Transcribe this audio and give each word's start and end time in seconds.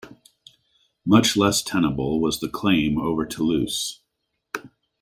Much 1.05 1.37
less 1.37 1.61
tenable 1.61 2.19
was 2.19 2.39
the 2.39 2.49
claim 2.49 2.97
over 2.97 3.23
Toulouse. 3.23 4.01